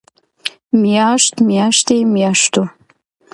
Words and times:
مياشت، 0.81 1.33
مياشتې، 1.47 1.97
مياشتو 2.13 2.63